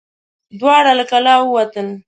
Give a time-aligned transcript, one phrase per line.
[0.59, 1.87] دواړه له کلا ووتل.